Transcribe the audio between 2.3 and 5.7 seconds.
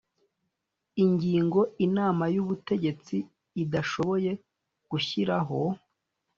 y Ubutegetsi idashoboye gushyiraho